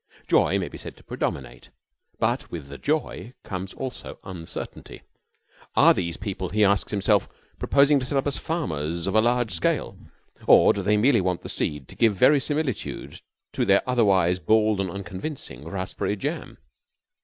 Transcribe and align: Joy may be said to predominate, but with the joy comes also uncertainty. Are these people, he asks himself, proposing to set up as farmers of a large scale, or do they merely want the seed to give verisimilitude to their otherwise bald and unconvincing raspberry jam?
Joy 0.27 0.57
may 0.57 0.67
be 0.67 0.79
said 0.79 0.97
to 0.97 1.03
predominate, 1.03 1.69
but 2.17 2.49
with 2.49 2.69
the 2.69 2.79
joy 2.79 3.35
comes 3.43 3.71
also 3.75 4.17
uncertainty. 4.23 5.03
Are 5.75 5.93
these 5.93 6.17
people, 6.17 6.49
he 6.49 6.65
asks 6.65 6.89
himself, 6.89 7.29
proposing 7.59 7.99
to 7.99 8.05
set 8.07 8.17
up 8.17 8.25
as 8.25 8.39
farmers 8.39 9.05
of 9.05 9.13
a 9.13 9.21
large 9.21 9.51
scale, 9.51 9.99
or 10.47 10.73
do 10.73 10.81
they 10.81 10.97
merely 10.97 11.21
want 11.21 11.41
the 11.41 11.49
seed 11.49 11.87
to 11.89 11.95
give 11.95 12.15
verisimilitude 12.15 13.21
to 13.53 13.63
their 13.63 13.87
otherwise 13.87 14.39
bald 14.39 14.81
and 14.81 14.89
unconvincing 14.89 15.65
raspberry 15.67 16.15
jam? 16.15 16.57